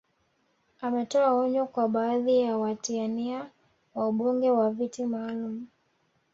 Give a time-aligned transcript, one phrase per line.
[0.81, 3.51] Ametoa onyo kwa baadhi ya watia nia
[3.95, 5.67] wa ubunge wa viti maalum